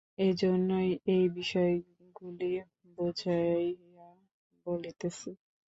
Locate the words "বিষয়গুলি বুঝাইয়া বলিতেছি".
1.29-5.29